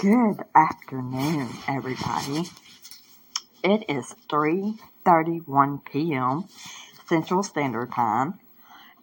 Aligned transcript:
Good 0.00 0.44
afternoon, 0.54 1.50
everybody. 1.68 2.48
It 3.62 3.84
is 3.86 4.14
3:31 4.30 5.84
p.m. 5.84 6.44
Central 7.06 7.42
Standard 7.42 7.92
Time 7.92 8.40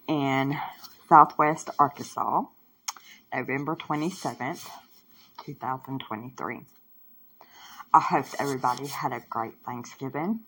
in 0.08 0.58
Southwest 1.08 1.70
Arkansas, 1.78 2.46
November 3.32 3.76
27th, 3.76 4.68
2023. 5.46 6.62
I 7.94 8.00
hope 8.00 8.26
everybody 8.40 8.88
had 8.88 9.14
a 9.14 9.22
great 9.30 9.54
Thanksgiving. 9.64 10.40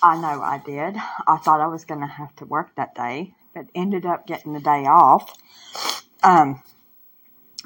I 0.00 0.16
know 0.16 0.42
I 0.42 0.62
did. 0.64 0.94
I 1.26 1.38
thought 1.38 1.60
I 1.60 1.66
was 1.66 1.84
going 1.84 2.02
to 2.02 2.06
have 2.06 2.36
to 2.36 2.44
work 2.44 2.76
that 2.76 2.94
day, 2.94 3.34
but 3.52 3.66
ended 3.74 4.06
up 4.06 4.28
getting 4.28 4.52
the 4.52 4.60
day 4.60 4.86
off. 4.86 5.36
Um, 6.22 6.62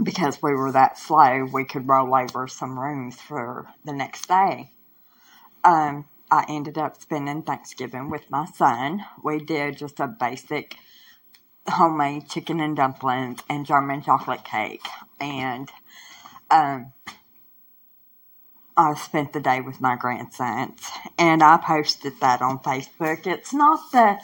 because 0.03 0.43
we 0.43 0.55
were 0.55 0.73
that 0.73 0.99
slow, 0.99 1.45
we 1.53 1.65
could 1.65 1.89
roll 1.89 2.15
over 2.15 2.49
some 2.49 2.79
rooms 2.79 3.21
for 3.21 3.67
the 3.85 3.93
next 3.93 4.29
day. 4.29 4.71
Um, 5.65 6.07
I 6.31 6.45
ended 6.49 6.79
up 6.79 7.01
spending 7.01 7.43
Thanksgiving 7.43 8.11
with 8.11 8.31
my 8.31 8.47
son. 8.47 9.05
We 9.23 9.39
did 9.39 9.79
just 9.79 10.01
a 10.01 10.07
basic 10.07 10.77
homemade 11.69 12.29
chicken 12.29 12.61
and 12.61 12.77
dumplings 12.77 13.41
and 13.49 13.67
German 13.67 14.03
chocolate 14.03 14.45
cake. 14.45 14.87
And 15.21 15.71
um, 16.51 16.93
I 18.77 18.95
spent 18.95 19.33
the 19.33 19.41
day 19.41 19.61
with 19.61 19.81
my 19.81 19.97
grandsons. 19.97 20.89
And 21.19 21.43
I 21.43 21.57
posted 21.59 22.21
that 22.21 22.43
on 22.43 22.59
Facebook. 22.61 23.27
It's 23.27 23.55
not 23.55 23.91
the 23.93 24.19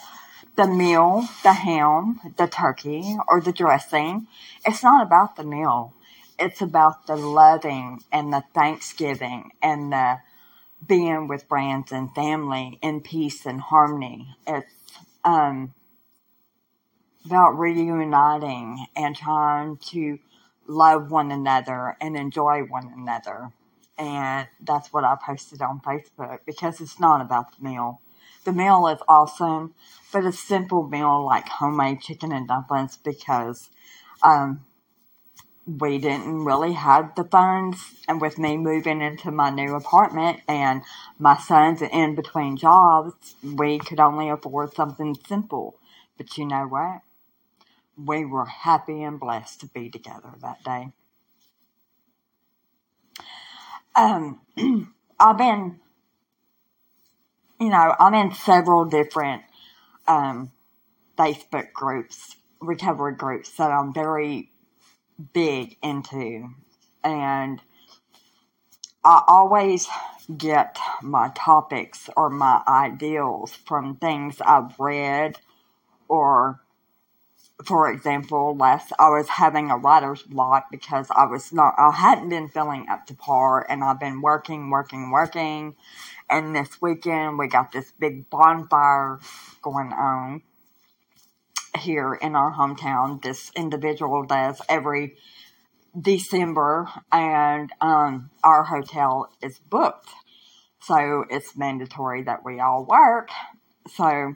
the 0.57 0.67
meal, 0.67 1.27
the 1.43 1.53
ham, 1.53 2.21
the 2.37 2.47
turkey, 2.47 3.17
or 3.29 3.41
the 3.41 3.53
dressing. 3.53 4.27
It's 4.65 4.83
not 4.83 5.03
about 5.07 5.37
the 5.37 5.45
meal. 5.45 5.95
It's 6.39 6.61
about 6.61 7.07
the 7.07 7.17
loving 7.17 8.03
and 8.11 8.33
the 8.33 8.45
thanksgiving 8.55 9.53
and 9.63 9.93
the 9.93 10.19
being 10.87 11.29
with 11.29 11.45
friends 11.45 11.93
and 11.93 12.15
family 12.15 12.79
in 12.83 13.01
peace 13.01 13.47
and 13.47 13.61
harmony. 13.61 14.35
It's 14.47 14.67
um, 15.25 15.73
about 17.25 17.53
reuniting 17.53 18.87
and 18.97 19.15
trying 19.17 19.77
to 19.77 20.19
love 20.67 21.11
one 21.11 21.31
another 21.31 21.97
and 22.01 22.17
enjoy 22.17 22.63
one 22.63 22.93
another. 22.97 23.51
And 23.99 24.49
that's 24.61 24.93
what 24.93 25.05
I 25.05 25.17
posted 25.25 25.63
on 25.63 25.81
Facebook 25.81 26.41
because 26.45 26.81
it's 26.81 26.99
not 26.99 27.21
about 27.21 27.57
the 27.57 27.65
meal. 27.65 28.01
The 28.45 28.53
meal 28.53 28.89
is 28.89 28.99
awesome, 29.09 29.75
but 30.13 30.25
a 30.25 30.33
simple 30.33 30.89
meal 30.89 31.25
like 31.25 31.49
homemade 31.49 32.01
chicken 32.01 32.33
and 32.33 32.49
dumplings 32.49 32.97
because 32.97 33.71
um, 34.23 34.65
we 35.67 35.99
didn't 35.99 36.45
really 36.45 36.73
have 36.73 37.15
the 37.15 37.25
funds. 37.25 37.79
And 38.09 38.21
with 38.21 38.39
me 38.39 38.57
moving 38.57 39.01
into 39.01 39.31
my 39.31 39.51
new 39.51 39.75
apartment 39.75 40.41
and 40.49 40.83
my 41.19 41.37
son's 41.37 41.83
in 41.83 42.15
between 42.15 42.57
jobs, 42.57 43.35
we 43.43 43.79
could 43.79 44.01
only 44.01 44.29
afford 44.29 44.75
something 44.75 45.17
simple. 45.27 45.77
But 46.17 46.37
you 46.37 46.47
know 46.47 46.67
what? 46.67 47.03
We 47.97 48.25
were 48.25 48.47
happy 48.47 49.03
and 49.03 49.21
blessed 49.21 49.61
to 49.61 49.67
be 49.67 49.89
together 49.89 50.33
that 50.41 50.65
day. 50.65 50.89
Um, 53.95 54.41
I've 55.21 55.39
been 55.39 55.79
you 57.63 57.69
know, 57.69 57.95
I'm 58.01 58.13
in 58.15 58.35
several 58.35 58.87
different 58.87 59.43
um, 60.09 60.51
Facebook 61.17 61.73
groups, 61.73 62.35
recovery 62.61 63.15
groups 63.15 63.53
that 63.53 63.71
I'm 63.71 63.95
very 63.95 64.51
big 65.33 65.77
into. 65.81 66.49
And 67.05 67.61
I 69.05 69.23
always 69.29 69.87
get 70.37 70.77
my 71.03 71.31
topics 71.37 72.11
or 72.17 72.31
my 72.31 72.63
ideals 72.67 73.55
from 73.55 73.95
things 73.97 74.41
I've 74.41 74.79
read 74.81 75.37
or 76.09 76.61
for 77.65 77.91
example, 77.91 78.57
last 78.57 78.93
I 78.99 79.11
was 79.11 79.29
having 79.29 79.71
a 79.71 79.77
writer's 79.77 80.23
block 80.23 80.67
because 80.71 81.07
I 81.11 81.27
was 81.27 81.53
not, 81.53 81.75
I 81.79 81.93
hadn't 81.93 82.29
been 82.29 82.49
feeling 82.49 82.87
up 82.91 83.07
to 83.07 83.15
par 83.15 83.65
and 83.69 83.85
I've 83.85 84.01
been 84.01 84.21
working, 84.21 84.71
working, 84.71 85.11
working. 85.11 85.77
And 86.33 86.57
this 86.57 86.81
weekend 86.81 87.39
we 87.39 87.47
got 87.47 87.73
this 87.73 87.93
big 88.01 88.31
bonfire 88.31 89.21
going 89.61 89.93
on 89.93 90.41
here 91.79 92.15
in 92.15 92.35
our 92.35 92.55
hometown. 92.55 93.21
This 93.21 93.53
individual 93.55 94.25
does 94.25 94.59
every 94.67 95.19
December 96.01 96.89
and, 97.13 97.71
um, 97.83 98.31
our 98.43 98.65
hotel 98.65 99.31
is 99.43 99.59
booked. 99.59 100.09
So 100.81 101.27
it's 101.29 101.55
mandatory 101.55 102.23
that 102.23 102.47
we 102.47 102.61
all 102.61 102.87
work. 102.87 103.29
So 103.95 104.35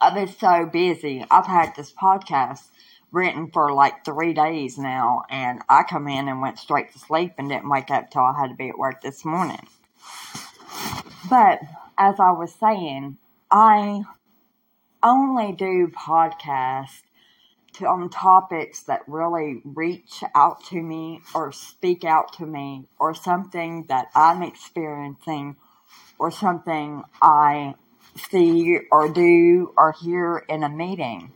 I've 0.00 0.14
been 0.14 0.28
so 0.28 0.66
busy. 0.66 1.24
I've 1.28 1.46
had 1.46 1.74
this 1.74 1.92
podcast 1.92 2.62
written 3.10 3.50
for 3.50 3.72
like 3.72 4.04
three 4.04 4.34
days 4.34 4.78
now, 4.78 5.22
and 5.30 5.62
I 5.68 5.82
come 5.82 6.06
in 6.06 6.28
and 6.28 6.40
went 6.40 6.58
straight 6.58 6.92
to 6.92 6.98
sleep 6.98 7.32
and 7.38 7.48
didn't 7.48 7.68
wake 7.68 7.90
up 7.90 8.10
till 8.10 8.22
I 8.22 8.38
had 8.38 8.50
to 8.50 8.54
be 8.54 8.68
at 8.68 8.78
work 8.78 9.00
this 9.00 9.24
morning. 9.24 9.66
But 11.28 11.60
as 11.98 12.20
I 12.20 12.32
was 12.32 12.54
saying, 12.54 13.18
I 13.50 14.02
only 15.02 15.52
do 15.52 15.88
podcasts 15.88 17.02
to, 17.74 17.86
on 17.86 18.08
topics 18.10 18.82
that 18.82 19.02
really 19.06 19.60
reach 19.64 20.22
out 20.34 20.64
to 20.66 20.80
me 20.80 21.20
or 21.34 21.52
speak 21.52 22.04
out 22.04 22.32
to 22.34 22.46
me 22.46 22.86
or 22.98 23.14
something 23.14 23.84
that 23.88 24.08
I'm 24.14 24.42
experiencing 24.42 25.56
or 26.18 26.30
something 26.30 27.02
I 27.20 27.74
see 28.30 28.78
or 28.90 29.08
do 29.08 29.72
or 29.76 29.92
hear 29.92 30.44
in 30.48 30.62
a 30.62 30.68
meeting. 30.68 31.32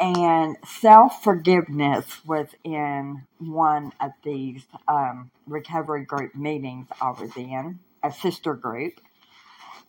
And 0.00 0.56
self 0.64 1.24
forgiveness 1.24 2.24
was 2.24 2.48
in 2.62 3.24
one 3.38 3.92
of 4.00 4.12
these 4.22 4.62
um, 4.86 5.30
recovery 5.46 6.04
group 6.04 6.36
meetings 6.36 6.86
I 7.00 7.10
was 7.10 7.36
in, 7.36 7.80
a 8.02 8.12
sister 8.12 8.54
group. 8.54 9.00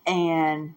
And 0.06 0.76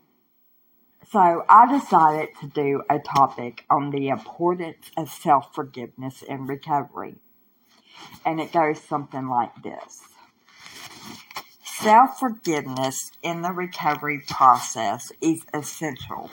so 1.11 1.45
I 1.49 1.79
decided 1.79 2.31
to 2.41 2.47
do 2.49 2.83
a 2.89 2.99
topic 2.99 3.65
on 3.71 3.91
the 3.91 4.09
importance 4.09 4.91
of 4.97 5.11
self 5.11 5.55
forgiveness 5.55 6.23
in 6.23 6.47
recovery. 6.47 7.17
And 8.25 8.41
it 8.41 8.53
goes 8.53 8.81
something 8.81 9.29
like 9.29 9.63
this 9.63 10.03
Self 11.83 12.21
forgiveness 12.21 13.11
in 13.25 13.43
the 13.43 13.51
recovery 13.51 14.23
process 14.29 15.11
is 15.21 15.43
essential. 15.53 16.31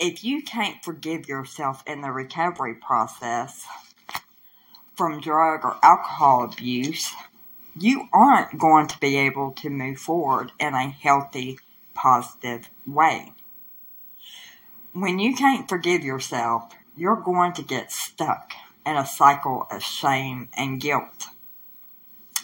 If 0.00 0.24
you 0.24 0.42
can't 0.42 0.82
forgive 0.84 1.28
yourself 1.28 1.84
in 1.86 2.00
the 2.00 2.10
recovery 2.10 2.74
process 2.74 3.64
from 4.96 5.20
drug 5.20 5.64
or 5.64 5.76
alcohol 5.80 6.42
abuse, 6.42 7.12
you 7.82 8.08
aren't 8.12 8.58
going 8.58 8.86
to 8.88 8.98
be 8.98 9.16
able 9.16 9.52
to 9.52 9.70
move 9.70 9.98
forward 9.98 10.52
in 10.58 10.74
a 10.74 10.88
healthy, 10.88 11.58
positive 11.94 12.68
way. 12.86 13.32
When 14.92 15.18
you 15.18 15.34
can't 15.34 15.68
forgive 15.68 16.04
yourself, 16.04 16.72
you're 16.96 17.16
going 17.16 17.52
to 17.54 17.62
get 17.62 17.92
stuck 17.92 18.52
in 18.84 18.96
a 18.96 19.06
cycle 19.06 19.66
of 19.70 19.82
shame 19.82 20.48
and 20.56 20.80
guilt. 20.80 21.26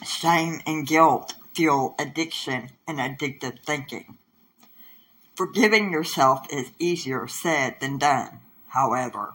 Shame 0.04 0.60
and 0.66 0.86
guilt 0.86 1.34
fuel 1.54 1.94
addiction 1.98 2.70
and 2.86 2.98
addictive 2.98 3.60
thinking. 3.64 4.18
Forgiving 5.34 5.90
yourself 5.90 6.46
is 6.50 6.70
easier 6.78 7.26
said 7.26 7.76
than 7.80 7.98
done, 7.98 8.40
however. 8.68 9.34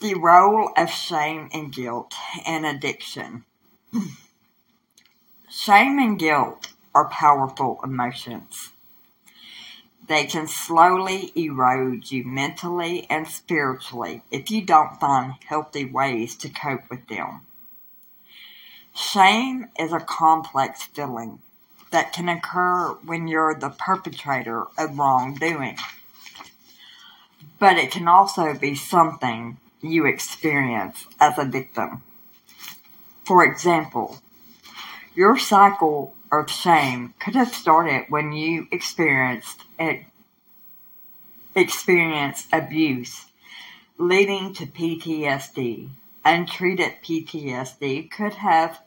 The 0.00 0.14
role 0.14 0.72
of 0.76 0.90
shame 0.90 1.48
and 1.52 1.72
guilt 1.72 2.14
and 2.46 2.64
addiction. 2.64 3.44
Shame 5.50 5.98
and 5.98 6.18
guilt 6.18 6.72
are 6.94 7.08
powerful 7.08 7.80
emotions. 7.82 8.70
They 10.06 10.24
can 10.24 10.46
slowly 10.46 11.32
erode 11.34 12.10
you 12.10 12.24
mentally 12.24 13.06
and 13.08 13.26
spiritually 13.26 14.22
if 14.30 14.50
you 14.50 14.62
don't 14.62 15.00
find 15.00 15.34
healthy 15.46 15.84
ways 15.86 16.34
to 16.36 16.50
cope 16.50 16.90
with 16.90 17.08
them. 17.08 17.46
Shame 18.94 19.68
is 19.78 19.92
a 19.92 20.00
complex 20.00 20.82
feeling 20.82 21.40
that 21.90 22.12
can 22.12 22.28
occur 22.28 22.92
when 23.04 23.28
you're 23.28 23.54
the 23.54 23.70
perpetrator 23.70 24.64
of 24.76 24.98
wrongdoing. 24.98 25.78
But 27.58 27.78
it 27.78 27.90
can 27.90 28.06
also 28.06 28.54
be 28.54 28.74
something 28.74 29.56
you 29.80 30.06
experience 30.06 31.06
as 31.18 31.38
a 31.38 31.44
victim. 31.44 32.02
For 33.24 33.44
example, 33.44 34.20
your 35.14 35.38
cycle 35.38 36.14
of 36.30 36.50
shame 36.50 37.14
could 37.18 37.34
have 37.34 37.54
started 37.54 38.06
when 38.08 38.32
you 38.32 38.66
experienced 38.70 39.62
experienced 41.54 42.48
abuse, 42.52 43.26
leading 43.96 44.52
to 44.54 44.66
PTSD 44.66 45.90
untreated 46.24 46.94
PTSD 47.02 48.10
could 48.10 48.34
have 48.34 48.80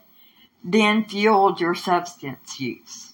then 0.63 1.05
fueled 1.05 1.61
your 1.61 1.75
substance 1.75 2.59
use. 2.59 3.13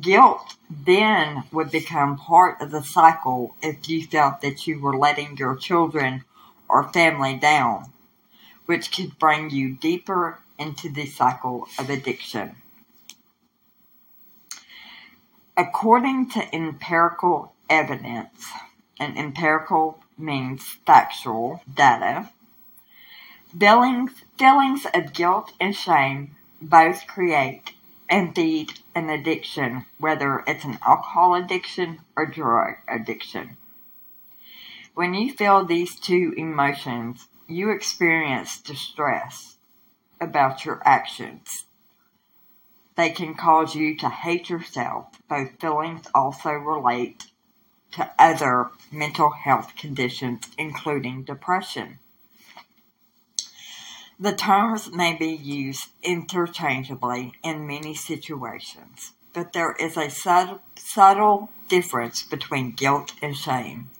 Guilt 0.00 0.54
then 0.70 1.44
would 1.50 1.70
become 1.70 2.16
part 2.16 2.60
of 2.60 2.70
the 2.70 2.82
cycle 2.82 3.56
if 3.62 3.88
you 3.88 4.06
felt 4.06 4.40
that 4.42 4.66
you 4.66 4.80
were 4.80 4.96
letting 4.96 5.36
your 5.36 5.56
children 5.56 6.24
or 6.68 6.92
family 6.92 7.34
down, 7.36 7.86
which 8.66 8.94
could 8.94 9.18
bring 9.18 9.50
you 9.50 9.74
deeper 9.74 10.38
into 10.58 10.88
the 10.88 11.06
cycle 11.06 11.68
of 11.78 11.90
addiction. 11.90 12.56
According 15.56 16.30
to 16.30 16.54
empirical 16.54 17.52
evidence, 17.68 18.46
and 19.00 19.16
empirical 19.16 20.00
means 20.16 20.64
factual 20.86 21.62
data, 21.72 22.30
feelings, 23.58 24.12
feelings 24.38 24.86
of 24.92 25.12
guilt 25.12 25.52
and 25.60 25.74
shame 25.74 26.36
both 26.60 27.06
create 27.06 27.72
and 28.08 28.34
feed 28.34 28.72
an 28.94 29.10
addiction, 29.10 29.84
whether 29.98 30.42
it's 30.46 30.64
an 30.64 30.78
alcohol 30.86 31.34
addiction 31.34 32.00
or 32.16 32.26
drug 32.26 32.74
addiction. 32.88 33.56
When 34.94 35.14
you 35.14 35.32
feel 35.32 35.64
these 35.64 35.94
two 35.94 36.34
emotions, 36.36 37.28
you 37.46 37.70
experience 37.70 38.60
distress 38.60 39.57
about 40.20 40.64
your 40.64 40.80
actions. 40.84 41.64
They 42.96 43.10
can 43.10 43.34
cause 43.34 43.74
you 43.74 43.96
to 43.98 44.08
hate 44.08 44.50
yourself. 44.50 45.06
Both 45.28 45.60
feelings 45.60 46.06
also 46.14 46.50
relate 46.50 47.26
to 47.92 48.10
other 48.18 48.70
mental 48.90 49.30
health 49.30 49.76
conditions, 49.76 50.48
including 50.58 51.22
depression. 51.22 52.00
The 54.20 54.34
terms 54.34 54.90
may 54.92 55.14
be 55.14 55.30
used 55.30 55.88
interchangeably 56.02 57.34
in 57.44 57.68
many 57.68 57.94
situations, 57.94 59.12
but 59.32 59.52
there 59.52 59.76
is 59.78 59.96
a 59.96 60.10
subtle 60.10 61.50
difference 61.68 62.24
between 62.24 62.72
guilt 62.72 63.12
and 63.22 63.36
shame. 63.36 63.90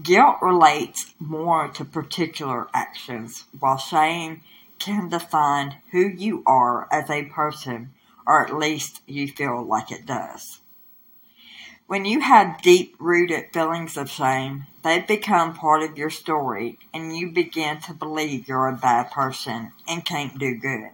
Guilt 0.00 0.36
relates 0.40 1.12
more 1.18 1.66
to 1.68 1.84
particular 1.84 2.68
actions, 2.72 3.46
while 3.58 3.78
shame 3.78 4.42
can 4.78 5.08
define 5.08 5.76
who 5.92 6.06
you 6.06 6.42
are 6.46 6.88
as 6.92 7.10
a 7.10 7.24
person, 7.24 7.92
or 8.26 8.44
at 8.44 8.54
least 8.54 9.02
you 9.06 9.28
feel 9.28 9.62
like 9.62 9.90
it 9.90 10.06
does. 10.06 10.60
When 11.86 12.04
you 12.04 12.20
have 12.20 12.62
deep 12.62 12.96
rooted 12.98 13.52
feelings 13.52 13.96
of 13.96 14.10
shame, 14.10 14.66
they 14.82 14.98
become 14.98 15.54
part 15.54 15.84
of 15.84 15.96
your 15.96 16.10
story 16.10 16.80
and 16.92 17.16
you 17.16 17.30
begin 17.30 17.80
to 17.82 17.94
believe 17.94 18.48
you're 18.48 18.66
a 18.66 18.76
bad 18.76 19.12
person 19.12 19.72
and 19.86 20.04
can't 20.04 20.36
do 20.36 20.56
good. 20.56 20.90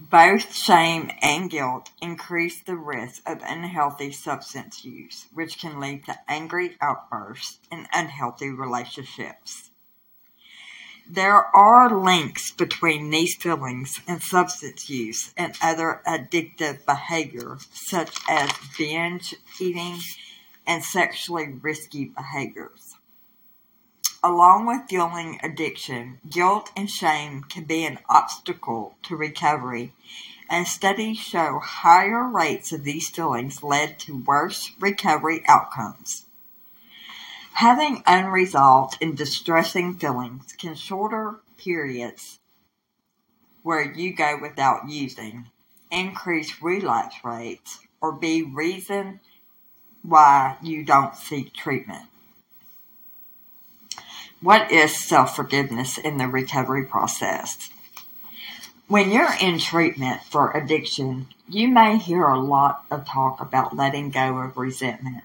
Both 0.00 0.54
shame 0.54 1.12
and 1.22 1.48
guilt 1.48 1.90
increase 2.00 2.60
the 2.60 2.74
risk 2.74 3.22
of 3.28 3.42
unhealthy 3.42 4.10
substance 4.10 4.84
use, 4.84 5.26
which 5.32 5.58
can 5.58 5.78
lead 5.78 6.06
to 6.06 6.18
angry 6.26 6.76
outbursts 6.80 7.58
and 7.70 7.86
unhealthy 7.92 8.48
relationships. 8.48 9.69
There 11.12 11.44
are 11.56 11.90
links 11.90 12.52
between 12.52 13.10
these 13.10 13.34
feelings 13.34 13.98
and 14.06 14.22
substance 14.22 14.88
use 14.88 15.34
and 15.36 15.58
other 15.60 16.02
addictive 16.06 16.86
behavior, 16.86 17.58
such 17.72 18.16
as 18.28 18.52
binge 18.78 19.34
eating 19.58 19.98
and 20.64 20.84
sexually 20.84 21.48
risky 21.48 22.04
behaviors. 22.04 22.94
Along 24.22 24.66
with 24.66 24.88
fueling 24.88 25.40
addiction, 25.42 26.20
guilt 26.30 26.70
and 26.76 26.88
shame 26.88 27.42
can 27.42 27.64
be 27.64 27.84
an 27.84 27.98
obstacle 28.08 28.94
to 29.02 29.16
recovery, 29.16 29.92
and 30.48 30.68
studies 30.68 31.18
show 31.18 31.58
higher 31.58 32.22
rates 32.22 32.70
of 32.70 32.84
these 32.84 33.10
feelings 33.10 33.64
led 33.64 33.98
to 33.98 34.18
worse 34.18 34.70
recovery 34.78 35.42
outcomes. 35.48 36.26
Having 37.60 38.04
unresolved 38.06 38.96
and 39.02 39.14
distressing 39.14 39.98
feelings 39.98 40.54
can 40.56 40.74
shorter 40.74 41.40
periods 41.58 42.38
where 43.62 43.92
you 43.92 44.14
go 44.14 44.38
without 44.40 44.88
using, 44.88 45.44
increase 45.90 46.62
relapse 46.62 47.16
rates, 47.22 47.80
or 48.00 48.12
be 48.12 48.42
reason 48.42 49.20
why 50.02 50.56
you 50.62 50.82
don't 50.82 51.14
seek 51.14 51.52
treatment. 51.52 52.08
What 54.40 54.72
is 54.72 54.96
self 54.96 55.36
forgiveness 55.36 55.98
in 55.98 56.16
the 56.16 56.28
recovery 56.28 56.86
process? 56.86 57.68
When 58.88 59.10
you're 59.10 59.36
in 59.38 59.58
treatment 59.58 60.22
for 60.22 60.50
addiction, 60.52 61.26
you 61.46 61.68
may 61.68 61.98
hear 61.98 62.24
a 62.24 62.40
lot 62.40 62.86
of 62.90 63.06
talk 63.06 63.38
about 63.38 63.76
letting 63.76 64.08
go 64.08 64.38
of 64.38 64.56
resentment 64.56 65.24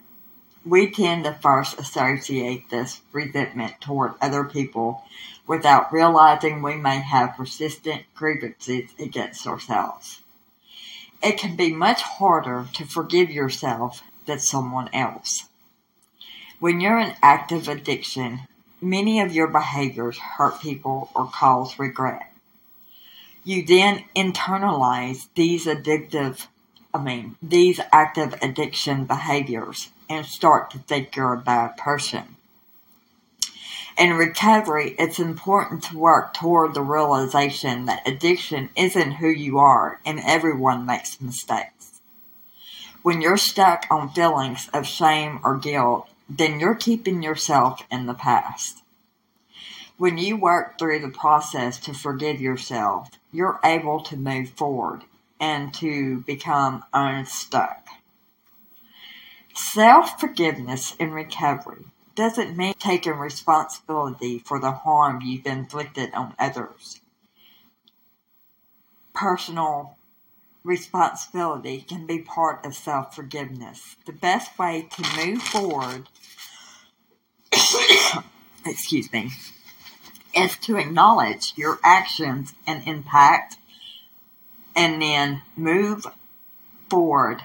we 0.65 0.89
tend 0.89 1.23
to 1.23 1.33
first 1.33 1.79
associate 1.79 2.69
this 2.69 3.01
resentment 3.11 3.79
toward 3.79 4.13
other 4.19 4.43
people 4.43 5.03
without 5.45 5.93
realizing 5.93 6.61
we 6.61 6.75
may 6.75 6.99
have 6.99 7.37
persistent 7.37 8.01
grievances 8.15 8.89
against 8.99 9.45
ourselves. 9.45 10.21
It 11.21 11.37
can 11.37 11.55
be 11.55 11.71
much 11.71 12.01
harder 12.01 12.67
to 12.73 12.85
forgive 12.85 13.29
yourself 13.29 14.01
than 14.25 14.39
someone 14.39 14.89
else. 14.91 15.47
When 16.59 16.81
you're 16.81 16.99
in 16.99 17.13
active 17.21 17.67
addiction, 17.67 18.41
many 18.81 19.19
of 19.19 19.33
your 19.33 19.47
behaviors 19.47 20.17
hurt 20.17 20.59
people 20.61 21.11
or 21.13 21.27
cause 21.27 21.77
regret. 21.77 22.31
You 23.43 23.63
then 23.63 24.03
internalize 24.15 25.27
these 25.35 25.67
addictive, 25.67 26.47
I 26.91 27.03
mean, 27.03 27.35
these 27.43 27.79
active 27.91 28.33
addiction 28.41 29.05
behaviors 29.05 29.91
and 30.09 30.25
start 30.25 30.71
to 30.71 30.79
think 30.79 31.15
you're 31.15 31.33
a 31.33 31.37
bad 31.37 31.77
person. 31.77 32.35
In 33.97 34.13
recovery, 34.13 34.93
it's 34.99 35.19
important 35.19 35.83
to 35.83 35.97
work 35.97 36.33
toward 36.33 36.73
the 36.73 36.81
realization 36.81 37.85
that 37.85 38.05
addiction 38.05 38.69
isn't 38.75 39.13
who 39.13 39.29
you 39.29 39.57
are 39.57 40.01
and 40.05 40.19
everyone 40.19 40.85
makes 40.85 41.21
mistakes. 41.21 42.01
When 43.03 43.21
you're 43.21 43.37
stuck 43.37 43.85
on 43.89 44.09
feelings 44.09 44.67
of 44.73 44.85
shame 44.85 45.39
or 45.43 45.57
guilt, 45.57 46.09
then 46.27 46.59
you're 46.59 46.75
keeping 46.75 47.23
yourself 47.23 47.83
in 47.89 48.05
the 48.05 48.13
past. 48.13 48.81
When 49.97 50.17
you 50.17 50.35
work 50.35 50.77
through 50.77 50.99
the 50.99 51.09
process 51.09 51.79
to 51.81 51.93
forgive 51.93 52.41
yourself, 52.41 53.11
you're 53.31 53.59
able 53.63 54.01
to 54.01 54.17
move 54.17 54.49
forward 54.49 55.03
and 55.39 55.73
to 55.75 56.21
become 56.21 56.83
unstuck. 56.93 57.87
Self 59.55 60.19
forgiveness 60.19 60.95
in 60.99 61.11
recovery 61.11 61.85
doesn't 62.13 62.57
mean 62.57 62.73
taking 62.77 63.13
responsibility 63.13 64.39
for 64.39 64.59
the 64.59 64.71
harm 64.71 65.21
you've 65.21 65.45
inflicted 65.45 66.13
on 66.13 66.35
others. 66.37 66.99
Personal 69.13 69.95
responsibility 70.65 71.85
can 71.87 72.05
be 72.05 72.19
part 72.19 72.65
of 72.65 72.75
self 72.75 73.15
forgiveness. 73.15 73.95
The 74.05 74.11
best 74.11 74.59
way 74.59 74.89
to 74.91 75.25
move 75.25 75.41
forward, 75.41 76.09
excuse 78.65 79.11
me, 79.13 79.31
is 80.35 80.57
to 80.57 80.75
acknowledge 80.75 81.53
your 81.55 81.79
actions 81.81 82.53
and 82.67 82.85
impact 82.85 83.55
and 84.75 85.01
then 85.01 85.43
move 85.55 86.05
forward 86.89 87.41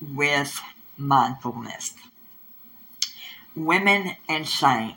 with 0.00 0.62
mindfulness. 0.98 1.94
Women 3.54 4.16
and 4.28 4.46
shame. 4.46 4.94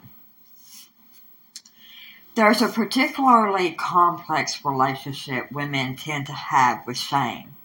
There's 2.34 2.62
a 2.62 2.68
particularly 2.68 3.72
complex 3.72 4.64
relationship 4.64 5.52
women 5.52 5.96
tend 5.96 6.28
to 6.28 6.34
have 6.34 6.86
with 6.88 6.98
shame. 6.98 7.56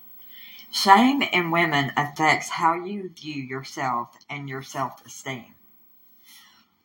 Shame 0.71 1.23
in 1.23 1.51
women 1.51 1.93
affects 1.97 2.51
how 2.51 2.75
you 2.75 3.11
view 3.11 3.43
yourself 3.43 4.19
and 4.29 4.49
your 4.49 4.63
self 4.63 5.05
esteem. 5.07 5.55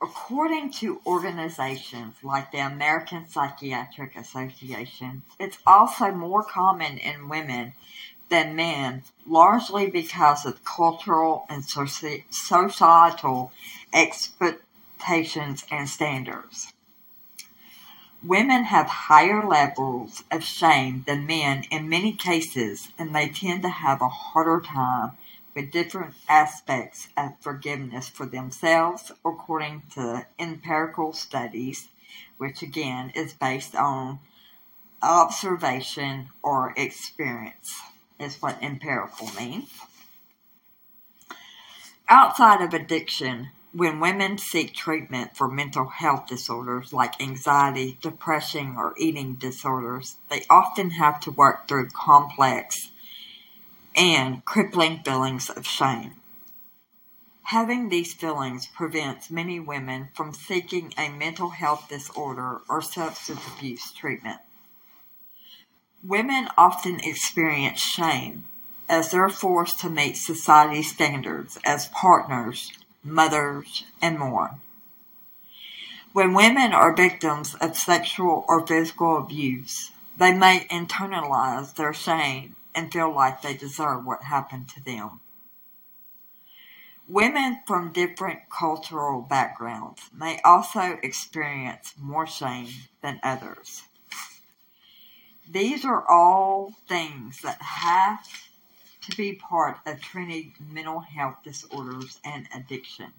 According 0.01 0.71
to 0.73 1.01
organizations 1.05 2.15
like 2.23 2.51
the 2.51 2.59
American 2.59 3.27
Psychiatric 3.27 4.15
Association, 4.15 5.23
it's 5.39 5.57
also 5.67 6.11
more 6.11 6.43
common 6.43 6.97
in 6.97 7.29
women 7.29 7.73
than 8.31 8.55
men, 8.55 9.03
largely 9.27 9.87
because 9.87 10.43
of 10.47 10.65
cultural 10.65 11.45
and 11.47 11.63
societal 11.63 13.51
expectations 13.93 15.63
and 15.69 15.87
standards. 15.87 16.73
Women 18.23 18.63
have 18.63 18.87
higher 18.87 19.45
levels 19.45 20.23
of 20.31 20.43
shame 20.43 21.03
than 21.05 21.27
men 21.27 21.65
in 21.69 21.87
many 21.87 22.13
cases, 22.13 22.89
and 22.97 23.13
they 23.13 23.29
tend 23.29 23.61
to 23.61 23.69
have 23.69 24.01
a 24.01 24.09
harder 24.09 24.61
time 24.61 25.11
with 25.53 25.71
different 25.71 26.15
aspects 26.27 27.09
of 27.15 27.39
forgiveness 27.39 28.09
for 28.09 28.25
themselves, 28.25 29.11
according 29.23 29.83
to 29.93 30.25
empirical 30.39 31.13
studies 31.13 31.89
which 32.37 32.63
again 32.63 33.11
is 33.13 33.33
based 33.33 33.75
on 33.75 34.19
observation 35.03 36.29
or 36.41 36.73
experience, 36.75 37.79
is 38.21 38.41
what 38.41 38.61
empirical 38.61 39.29
means. 39.37 39.69
Outside 42.07 42.61
of 42.61 42.73
addiction, 42.73 43.49
when 43.73 44.01
women 44.01 44.37
seek 44.37 44.73
treatment 44.73 45.37
for 45.37 45.47
mental 45.47 45.87
health 45.87 46.27
disorders 46.27 46.91
like 46.91 47.21
anxiety, 47.21 47.97
depression, 48.01 48.75
or 48.75 48.93
eating 48.97 49.35
disorders, 49.35 50.17
they 50.29 50.43
often 50.49 50.91
have 50.91 51.21
to 51.21 51.31
work 51.31 51.67
through 51.67 51.89
complex 51.89 52.91
and 53.95 54.43
crippling 54.45 54.99
feelings 55.03 55.49
of 55.49 55.65
shame. 55.65 56.13
Having 57.43 57.89
these 57.89 58.13
feelings 58.13 58.67
prevents 58.67 59.29
many 59.29 59.59
women 59.59 60.09
from 60.13 60.33
seeking 60.33 60.93
a 60.97 61.09
mental 61.09 61.49
health 61.49 61.87
disorder 61.89 62.61
or 62.69 62.81
substance 62.81 63.41
abuse 63.55 63.91
treatment. 63.91 64.39
Women 66.03 66.47
often 66.57 66.99
experience 67.01 67.79
shame 67.79 68.45
as 68.89 69.11
they're 69.11 69.29
forced 69.29 69.79
to 69.81 69.89
meet 69.89 70.17
society 70.17 70.81
standards 70.81 71.59
as 71.63 71.89
partners, 71.89 72.71
mothers, 73.03 73.85
and 74.01 74.17
more. 74.17 74.55
When 76.11 76.33
women 76.33 76.73
are 76.73 76.95
victims 76.95 77.53
of 77.61 77.77
sexual 77.77 78.45
or 78.47 78.65
physical 78.65 79.17
abuse, 79.17 79.91
they 80.17 80.33
may 80.33 80.65
internalize 80.71 81.75
their 81.75 81.93
shame 81.93 82.55
and 82.73 82.91
feel 82.91 83.13
like 83.13 83.41
they 83.41 83.53
deserve 83.53 84.03
what 84.03 84.23
happened 84.23 84.69
to 84.69 84.83
them. 84.83 85.19
Women 87.07 87.59
from 87.67 87.91
different 87.91 88.49
cultural 88.49 89.21
backgrounds 89.21 90.09
may 90.13 90.41
also 90.43 90.97
experience 91.03 91.93
more 91.97 92.25
shame 92.25 92.69
than 93.01 93.19
others. 93.21 93.83
These 95.51 95.83
are 95.83 96.07
all 96.07 96.71
things 96.87 97.41
that 97.41 97.61
have 97.61 98.25
to 99.01 99.17
be 99.17 99.33
part 99.33 99.79
of 99.85 99.99
treating 99.99 100.53
mental 100.71 101.01
health 101.01 101.37
disorders 101.43 102.21
and 102.23 102.47
addiction. 102.55 103.11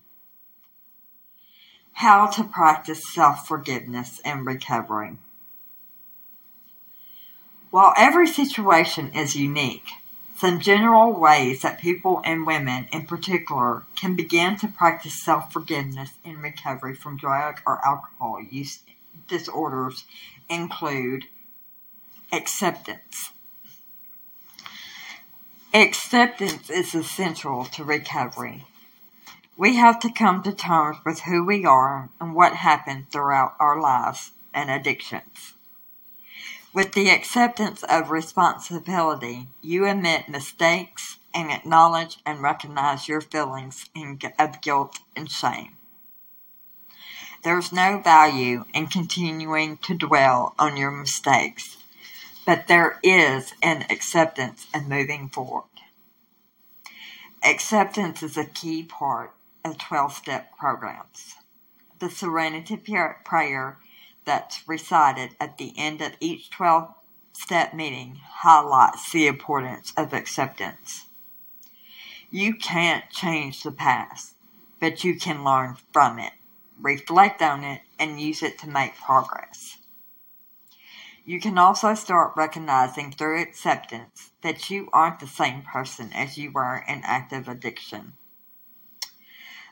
How 1.93 2.29
to 2.29 2.45
practice 2.45 3.13
self 3.13 3.47
forgiveness 3.47 4.19
and 4.25 4.47
recovery. 4.47 5.19
While 7.71 7.93
every 7.99 8.29
situation 8.29 9.13
is 9.15 9.37
unique, 9.37 9.89
some 10.39 10.59
general 10.59 11.13
ways 11.13 11.61
that 11.61 11.81
people 11.81 12.23
and 12.25 12.47
women 12.47 12.89
in 12.93 13.05
particular 13.07 13.83
can 13.95 14.17
begin 14.17 14.57
to 14.57 14.69
practice 14.69 15.23
self 15.23 15.53
forgiveness 15.53 16.13
in 16.25 16.41
recovery 16.41 16.95
from 16.95 17.19
drug 17.19 17.61
or 17.67 17.85
alcohol 17.85 18.41
use 18.41 18.79
disorders 19.29 20.05
include 20.49 21.27
acceptance. 22.33 23.31
Acceptance 25.75 26.71
is 26.71 26.95
essential 26.95 27.67
to 27.67 27.85
recovery. 27.85 28.65
We 29.57 29.77
have 29.77 30.01
to 30.01 30.11
come 30.11 30.43
to 30.43 30.53
terms 30.53 30.97
with 31.05 31.21
who 31.21 31.45
we 31.45 31.67
are 31.67 32.09
and 32.19 32.35
what 32.35 32.55
happened 32.55 33.11
throughout 33.11 33.55
our 33.61 33.79
lives 33.79 34.33
and 34.55 34.71
addictions. 34.71 35.53
With 36.73 36.93
the 36.93 37.11
acceptance 37.11 37.83
of 37.83 38.11
responsibility, 38.11 39.49
you 39.61 39.87
admit 39.87 40.31
mistakes 40.31 41.19
and 41.35 41.51
acknowledge 41.51 42.19
and 42.25 42.43
recognize 42.43 43.09
your 43.09 43.21
feelings 43.21 43.91
of 44.39 44.61
guilt 44.63 44.99
and 45.15 45.31
shame. 45.31 45.77
There's 47.45 47.73
no 47.73 48.01
value 48.03 48.65
in 48.73 48.87
continuing 48.87 49.77
to 49.79 49.95
dwell 49.95 50.55
on 50.59 50.77
your 50.77 50.91
mistakes, 50.91 51.77
but 52.45 52.67
there 52.67 52.99
is 53.03 53.53
an 53.63 53.85
acceptance 53.91 54.67
and 54.75 54.89
moving 54.89 55.29
forward. 55.29 55.65
Acceptance 57.45 58.23
is 58.23 58.37
a 58.37 58.45
key 58.45 58.83
part 58.83 59.33
of 59.65 59.79
12 59.79 60.13
step 60.13 60.57
programs. 60.57 61.35
The 61.99 62.11
Serenity 62.11 62.77
Prayer 62.77 63.79
that's 64.25 64.67
recited 64.69 65.37
at 65.41 65.59
the 65.59 65.73
end 65.77 66.01
of 66.01 66.13
each 66.21 66.51
12 66.51 66.93
step 67.33 67.75
meeting 67.75 68.19
highlights 68.23 69.11
the 69.13 69.27
importance 69.27 69.93
of 69.97 70.13
acceptance. 70.13 71.07
You 72.31 72.55
can't 72.55 73.09
change 73.11 73.63
the 73.63 73.73
past, 73.73 74.35
but 74.81 75.05
you 75.05 75.19
can 75.19 75.45
learn 75.45 75.77
from 75.93 76.19
it, 76.19 76.33
reflect 76.81 77.43
on 77.43 77.63
it, 77.65 77.83
and 77.99 78.21
use 78.21 78.43
it 78.43 78.59
to 78.61 78.69
make 78.69 78.97
progress. 78.97 79.79
You 81.25 81.39
can 81.39 81.57
also 81.57 81.95
start 81.95 82.33
recognizing 82.37 83.13
through 83.13 83.41
acceptance 83.41 84.33
that 84.43 84.71
you 84.71 84.89
aren't 84.93 85.21
the 85.21 85.29
same 85.29 85.63
person 85.63 86.13
as 86.13 86.37
you 86.37 86.51
were 86.51 86.85
in 86.89 87.03
active 87.05 87.49
addiction. 87.49 88.15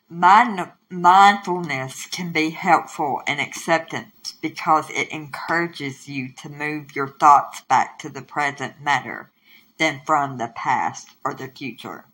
Mind, 0.09 0.71
mindfulness 0.89 2.07
can 2.07 2.33
be 2.33 2.51
helpful 2.51 3.23
in 3.27 3.41
acceptance 3.41 4.35
because 4.41 4.91
it 4.91 5.09
encourages 5.11 6.09
you 6.09 6.33
to 6.33 6.49
move 6.49 6.95
your 6.95 7.09
thoughts 7.09 7.61
back 7.63 7.99
to 8.01 8.09
the 8.09 8.23
present 8.23 8.81
matter 8.81 9.31
than 9.79 10.03
from 10.05 10.39
the 10.39 10.49
past 10.49 11.11
or 11.25 11.35
the 11.35 11.49
future. 11.49 12.07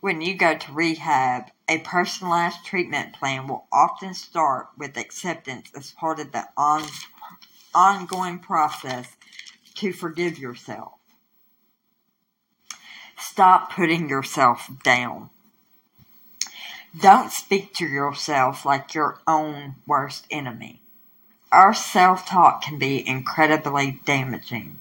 When 0.00 0.20
you 0.20 0.36
go 0.36 0.56
to 0.56 0.72
rehab, 0.72 1.50
a 1.68 1.78
personalized 1.78 2.64
treatment 2.64 3.14
plan 3.14 3.48
will 3.48 3.66
often 3.72 4.14
start 4.14 4.68
with 4.76 4.96
acceptance 4.96 5.72
as 5.76 5.90
part 5.90 6.20
of 6.20 6.30
the 6.30 6.48
on, 6.56 6.84
ongoing 7.74 8.38
process 8.38 9.16
to 9.74 9.92
forgive 9.92 10.38
yourself. 10.38 10.92
Stop 13.18 13.72
putting 13.72 14.08
yourself 14.08 14.70
down. 14.82 15.30
Don't 16.98 17.30
speak 17.30 17.74
to 17.74 17.86
yourself 17.86 18.64
like 18.64 18.94
your 18.94 19.20
own 19.26 19.76
worst 19.86 20.26
enemy. 20.30 20.80
Our 21.52 21.74
self 21.74 22.26
talk 22.26 22.62
can 22.62 22.78
be 22.78 23.06
incredibly 23.06 24.00
damaging. 24.04 24.80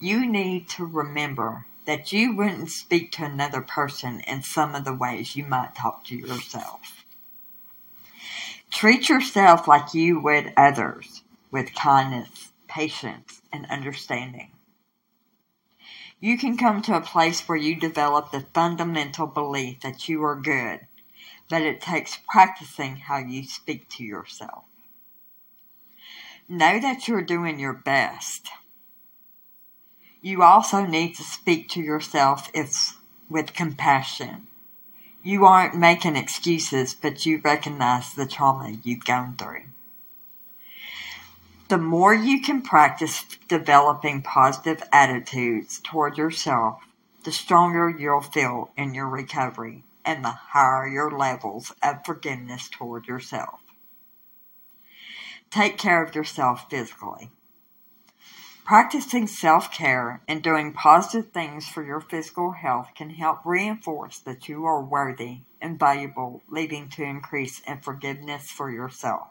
You 0.00 0.26
need 0.26 0.68
to 0.70 0.84
remember 0.84 1.66
that 1.86 2.12
you 2.12 2.34
wouldn't 2.34 2.70
speak 2.70 3.12
to 3.12 3.24
another 3.24 3.60
person 3.60 4.20
in 4.20 4.42
some 4.42 4.74
of 4.74 4.84
the 4.84 4.94
ways 4.94 5.36
you 5.36 5.44
might 5.44 5.74
talk 5.74 6.04
to 6.04 6.16
yourself. 6.16 7.04
Treat 8.70 9.08
yourself 9.08 9.68
like 9.68 9.94
you 9.94 10.20
would 10.20 10.52
others 10.56 11.21
with 11.52 11.74
kindness, 11.74 12.50
patience, 12.66 13.40
and 13.52 13.66
understanding. 13.66 14.50
You 16.18 16.36
can 16.36 16.56
come 16.56 16.82
to 16.82 16.96
a 16.96 17.00
place 17.00 17.46
where 17.48 17.58
you 17.58 17.76
develop 17.76 18.32
the 18.32 18.46
fundamental 18.52 19.28
belief 19.28 19.80
that 19.82 20.08
you 20.08 20.24
are 20.24 20.34
good 20.34 20.80
but 21.52 21.60
it 21.60 21.82
takes 21.82 22.18
practicing 22.30 22.96
how 22.96 23.18
you 23.18 23.44
speak 23.44 23.86
to 23.86 24.02
yourself. 24.02 24.64
Know 26.48 26.80
that 26.80 27.06
you're 27.06 27.20
doing 27.20 27.60
your 27.60 27.74
best. 27.74 28.48
You 30.22 30.42
also 30.42 30.86
need 30.86 31.14
to 31.16 31.22
speak 31.22 31.68
to 31.70 31.82
yourself 31.82 32.48
if, 32.54 32.96
with 33.28 33.52
compassion. 33.52 34.46
You 35.22 35.44
aren't 35.44 35.76
making 35.76 36.16
excuses, 36.16 36.94
but 36.94 37.26
you 37.26 37.38
recognize 37.44 38.14
the 38.14 38.24
trauma 38.24 38.78
you've 38.82 39.04
gone 39.04 39.36
through. 39.36 39.64
The 41.72 41.78
more 41.78 42.12
you 42.12 42.42
can 42.42 42.60
practice 42.60 43.24
developing 43.48 44.20
positive 44.20 44.82
attitudes 44.92 45.80
toward 45.82 46.18
yourself, 46.18 46.82
the 47.24 47.32
stronger 47.32 47.88
you'll 47.88 48.20
feel 48.20 48.72
in 48.76 48.92
your 48.92 49.08
recovery 49.08 49.82
and 50.04 50.22
the 50.22 50.32
higher 50.32 50.86
your 50.86 51.10
levels 51.10 51.72
of 51.82 52.04
forgiveness 52.04 52.68
toward 52.68 53.06
yourself. 53.06 53.60
Take 55.50 55.78
care 55.78 56.04
of 56.04 56.14
yourself 56.14 56.68
physically. 56.68 57.30
Practicing 58.66 59.26
self 59.26 59.72
care 59.72 60.20
and 60.28 60.42
doing 60.42 60.74
positive 60.74 61.32
things 61.32 61.66
for 61.66 61.82
your 61.82 62.02
physical 62.02 62.50
health 62.50 62.90
can 62.94 63.08
help 63.08 63.46
reinforce 63.46 64.18
that 64.18 64.46
you 64.46 64.66
are 64.66 64.84
worthy 64.84 65.38
and 65.58 65.78
valuable, 65.78 66.42
leading 66.50 66.90
to 66.90 67.02
increase 67.02 67.60
in 67.60 67.80
forgiveness 67.80 68.50
for 68.50 68.70
yourself. 68.70 69.28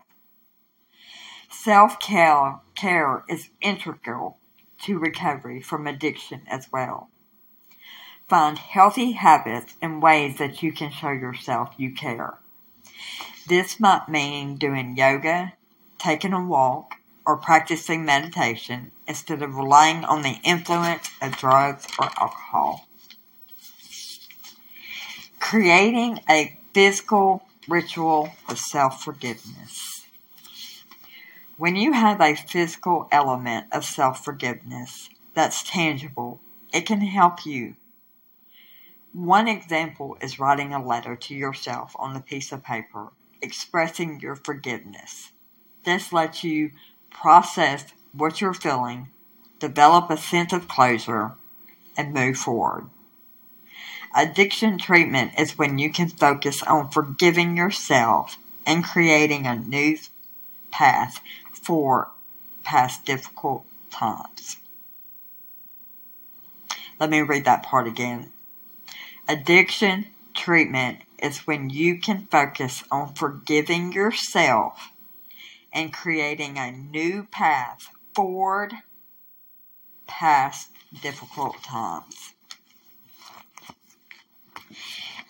Self 1.51 1.99
care 1.99 3.23
is 3.27 3.49
integral 3.61 4.37
to 4.83 4.97
recovery 4.97 5.61
from 5.61 5.85
addiction 5.85 6.41
as 6.47 6.71
well. 6.71 7.09
Find 8.27 8.57
healthy 8.57 9.11
habits 9.11 9.75
and 9.81 10.01
ways 10.01 10.37
that 10.37 10.63
you 10.63 10.71
can 10.71 10.91
show 10.91 11.11
yourself 11.11 11.73
you 11.77 11.93
care. 11.93 12.39
This 13.47 13.79
might 13.79 14.07
mean 14.07 14.55
doing 14.55 14.95
yoga, 14.95 15.53
taking 15.99 16.33
a 16.33 16.43
walk, 16.43 16.95
or 17.25 17.37
practicing 17.37 18.05
meditation 18.05 18.91
instead 19.05 19.41
of 19.41 19.55
relying 19.55 20.05
on 20.05 20.21
the 20.21 20.39
influence 20.43 21.11
of 21.21 21.37
drugs 21.37 21.85
or 21.99 22.05
alcohol. 22.17 22.87
Creating 25.39 26.21
a 26.29 26.57
physical 26.73 27.43
ritual 27.67 28.31
of 28.47 28.57
self 28.57 29.03
forgiveness. 29.03 29.90
When 31.61 31.75
you 31.75 31.91
have 31.91 32.19
a 32.19 32.33
physical 32.33 33.07
element 33.11 33.67
of 33.71 33.85
self 33.85 34.25
forgiveness 34.25 35.11
that's 35.35 35.61
tangible, 35.61 36.39
it 36.73 36.87
can 36.87 37.01
help 37.01 37.45
you. 37.45 37.75
One 39.13 39.47
example 39.47 40.17
is 40.21 40.39
writing 40.39 40.73
a 40.73 40.83
letter 40.83 41.15
to 41.15 41.35
yourself 41.35 41.95
on 41.99 42.15
a 42.15 42.19
piece 42.19 42.51
of 42.51 42.63
paper 42.63 43.09
expressing 43.43 44.19
your 44.21 44.35
forgiveness. 44.35 45.33
This 45.85 46.11
lets 46.11 46.43
you 46.43 46.71
process 47.11 47.85
what 48.11 48.41
you're 48.41 48.55
feeling, 48.55 49.09
develop 49.59 50.09
a 50.09 50.17
sense 50.17 50.53
of 50.53 50.67
closure, 50.67 51.33
and 51.95 52.11
move 52.11 52.37
forward. 52.37 52.89
Addiction 54.15 54.79
treatment 54.79 55.33
is 55.37 55.59
when 55.59 55.77
you 55.77 55.91
can 55.91 56.09
focus 56.09 56.63
on 56.63 56.89
forgiving 56.89 57.55
yourself 57.55 58.39
and 58.65 58.83
creating 58.83 59.45
a 59.45 59.55
new 59.59 59.99
path 60.71 61.21
for 61.61 62.09
past 62.63 63.05
difficult 63.05 63.65
times. 63.89 64.57
Let 66.99 67.09
me 67.09 67.21
read 67.21 67.45
that 67.45 67.63
part 67.63 67.87
again. 67.87 68.31
Addiction 69.27 70.07
treatment 70.33 70.99
is 71.19 71.39
when 71.47 71.69
you 71.69 71.99
can 71.99 72.27
focus 72.27 72.83
on 72.91 73.13
forgiving 73.13 73.91
yourself 73.91 74.91
and 75.73 75.93
creating 75.93 76.57
a 76.57 76.71
new 76.71 77.27
path 77.31 77.87
forward 78.13 78.73
past 80.07 80.69
difficult 81.01 81.63
times. 81.63 82.33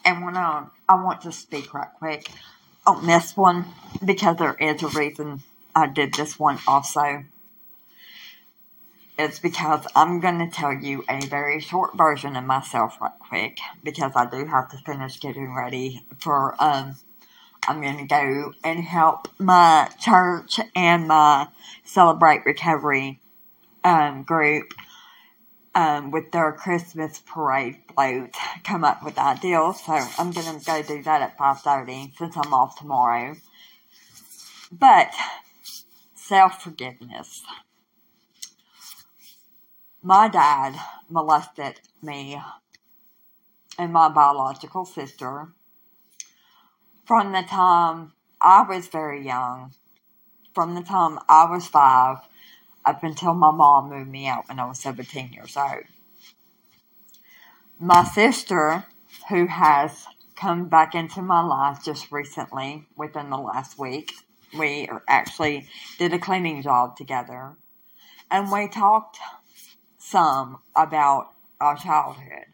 And 0.03 0.25
when 0.25 0.35
I, 0.35 0.65
I 0.89 0.95
want 0.95 1.21
to 1.21 1.31
speak 1.31 1.73
right 1.73 1.89
quick 1.99 2.29
on 2.87 3.05
this 3.05 3.37
one 3.37 3.65
because 4.03 4.37
there 4.37 4.55
is 4.55 4.81
a 4.81 4.87
reason 4.87 5.43
I 5.75 5.87
did 5.87 6.13
this 6.13 6.37
one 6.39 6.59
also. 6.67 7.23
It's 9.17 9.39
because 9.39 9.85
I'm 9.95 10.19
going 10.19 10.39
to 10.39 10.49
tell 10.49 10.73
you 10.73 11.03
a 11.09 11.25
very 11.25 11.59
short 11.59 11.95
version 11.95 12.35
of 12.35 12.43
myself 12.43 12.97
right 12.99 13.11
quick 13.19 13.59
because 13.83 14.13
I 14.15 14.25
do 14.25 14.45
have 14.45 14.69
to 14.69 14.77
finish 14.77 15.19
getting 15.19 15.53
ready 15.53 16.05
for, 16.17 16.55
um, 16.61 16.95
I'm 17.67 17.81
going 17.81 17.97
to 17.97 18.05
go 18.05 18.53
and 18.63 18.79
help 18.83 19.27
my 19.37 19.89
church 19.99 20.59
and 20.75 21.07
my 21.07 21.47
Celebrate 21.83 22.45
Recovery 22.45 23.19
um, 23.83 24.23
group 24.23 24.73
um, 25.75 26.11
with 26.11 26.31
their 26.31 26.51
Christmas 26.51 27.19
parade 27.25 27.77
float 27.93 28.31
come 28.63 28.83
up 28.83 29.03
with 29.03 29.17
ideals. 29.17 29.83
So 29.83 29.93
I'm 29.93 30.31
going 30.31 30.59
to 30.59 30.65
go 30.65 30.81
do 30.81 31.03
that 31.03 31.21
at 31.21 31.37
5.30 31.37 32.17
since 32.17 32.35
I'm 32.37 32.53
off 32.53 32.77
tomorrow. 32.77 33.35
But 34.71 35.11
self-forgiveness. 36.31 37.43
My 40.01 40.29
dad 40.29 40.79
molested 41.09 41.81
me 42.01 42.41
and 43.77 43.91
my 43.91 44.07
biological 44.07 44.85
sister 44.85 45.49
from 47.03 47.33
the 47.33 47.41
time 47.41 48.13
I 48.39 48.61
was 48.61 48.87
very 48.87 49.25
young, 49.25 49.73
from 50.55 50.73
the 50.73 50.83
time 50.83 51.19
I 51.27 51.51
was 51.51 51.67
five 51.67 52.19
up 52.85 53.03
until 53.03 53.33
my 53.33 53.51
mom 53.51 53.89
moved 53.89 54.09
me 54.09 54.25
out 54.25 54.47
when 54.47 54.57
I 54.57 54.69
was 54.69 54.79
17 54.79 55.33
years 55.33 55.57
old. 55.57 55.83
My 57.77 58.05
sister, 58.05 58.85
who 59.27 59.47
has 59.47 60.05
come 60.37 60.69
back 60.69 60.95
into 60.95 61.21
my 61.21 61.41
life 61.41 61.83
just 61.83 62.09
recently, 62.09 62.85
within 62.95 63.29
the 63.29 63.37
last 63.37 63.77
week, 63.77 64.13
we 64.57 64.89
actually 65.07 65.67
did 65.97 66.13
a 66.13 66.19
cleaning 66.19 66.61
job 66.61 66.95
together. 66.95 67.55
And 68.29 68.51
we 68.51 68.67
talked 68.67 69.17
some 69.97 70.59
about 70.75 71.31
our 71.59 71.77
childhood. 71.77 72.45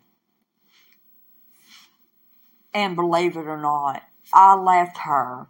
And 2.73 2.95
believe 2.95 3.35
it 3.37 3.47
or 3.47 3.57
not, 3.57 4.03
I 4.33 4.55
left 4.55 4.97
her 4.99 5.47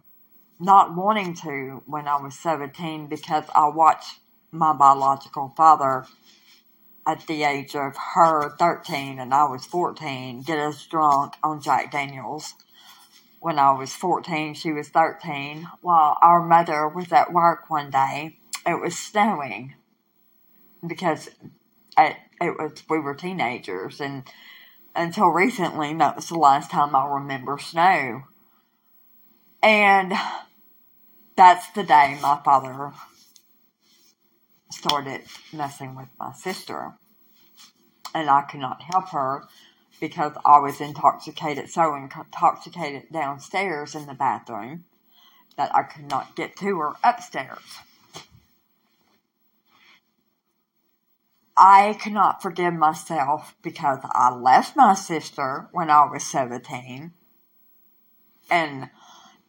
not 0.60 0.94
wanting 0.94 1.34
to 1.34 1.82
when 1.86 2.08
I 2.08 2.20
was 2.20 2.38
17 2.38 3.06
because 3.06 3.44
I 3.54 3.68
watched 3.68 4.18
my 4.50 4.72
biological 4.72 5.52
father 5.56 6.06
at 7.06 7.26
the 7.26 7.42
age 7.42 7.74
of 7.74 7.96
her 8.14 8.56
13 8.58 9.18
and 9.18 9.32
I 9.32 9.44
was 9.44 9.64
14 9.64 10.42
get 10.42 10.58
us 10.58 10.86
drunk 10.86 11.34
on 11.42 11.62
Jack 11.62 11.92
Daniels. 11.92 12.54
When 13.40 13.58
I 13.58 13.72
was 13.72 13.92
14, 13.92 14.54
she 14.54 14.72
was 14.72 14.88
13. 14.88 15.68
While 15.80 16.18
our 16.22 16.44
mother 16.44 16.88
was 16.88 17.12
at 17.12 17.32
work 17.32 17.70
one 17.70 17.90
day, 17.90 18.38
it 18.66 18.80
was 18.80 18.98
snowing 18.98 19.74
because 20.86 21.28
it, 21.96 22.16
it 22.40 22.58
was 22.58 22.82
we 22.88 22.98
were 22.98 23.14
teenagers 23.14 24.00
and 24.00 24.24
until 24.94 25.28
recently 25.28 25.94
that 25.94 26.16
was 26.16 26.28
the 26.28 26.38
last 26.38 26.70
time 26.70 26.94
I 26.94 27.06
remember 27.06 27.58
snow. 27.58 28.24
And 29.62 30.12
that's 31.36 31.70
the 31.70 31.84
day 31.84 32.18
my 32.20 32.40
father 32.44 32.92
started 34.70 35.22
messing 35.52 35.94
with 35.94 36.08
my 36.18 36.32
sister. 36.32 36.94
And 38.14 38.28
I 38.28 38.42
could 38.42 38.60
not 38.60 38.82
help 38.82 39.10
her 39.10 39.44
because 40.00 40.32
I 40.44 40.58
was 40.58 40.80
intoxicated, 40.80 41.70
so 41.70 41.94
intoxicated 41.94 43.12
downstairs 43.12 43.94
in 43.94 44.06
the 44.06 44.14
bathroom 44.14 44.84
that 45.56 45.74
I 45.74 45.82
could 45.82 46.08
not 46.08 46.36
get 46.36 46.56
to 46.56 46.78
her 46.78 46.92
upstairs. 47.02 47.80
I 51.56 51.96
cannot 52.00 52.40
forgive 52.40 52.74
myself 52.74 53.56
because 53.62 53.98
I 54.04 54.32
left 54.32 54.76
my 54.76 54.94
sister 54.94 55.68
when 55.72 55.90
I 55.90 56.04
was 56.04 56.24
17. 56.24 57.12
And 58.48 58.90